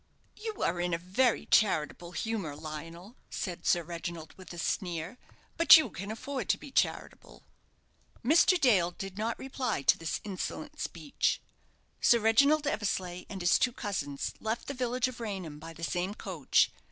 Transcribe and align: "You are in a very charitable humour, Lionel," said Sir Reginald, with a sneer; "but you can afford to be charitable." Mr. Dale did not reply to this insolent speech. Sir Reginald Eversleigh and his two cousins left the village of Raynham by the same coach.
"You 0.35 0.63
are 0.63 0.79
in 0.81 0.95
a 0.95 0.97
very 0.97 1.45
charitable 1.45 2.13
humour, 2.13 2.55
Lionel," 2.55 3.17
said 3.29 3.67
Sir 3.67 3.83
Reginald, 3.83 4.33
with 4.35 4.51
a 4.51 4.57
sneer; 4.57 5.19
"but 5.57 5.77
you 5.77 5.91
can 5.91 6.09
afford 6.09 6.49
to 6.49 6.57
be 6.57 6.71
charitable." 6.71 7.43
Mr. 8.25 8.59
Dale 8.59 8.89
did 8.89 9.19
not 9.19 9.37
reply 9.37 9.83
to 9.83 9.99
this 9.99 10.19
insolent 10.23 10.79
speech. 10.79 11.39
Sir 11.99 12.17
Reginald 12.19 12.65
Eversleigh 12.65 13.25
and 13.29 13.41
his 13.41 13.59
two 13.59 13.73
cousins 13.73 14.33
left 14.39 14.67
the 14.67 14.73
village 14.73 15.07
of 15.07 15.19
Raynham 15.19 15.59
by 15.59 15.71
the 15.71 15.83
same 15.83 16.15
coach. 16.15 16.71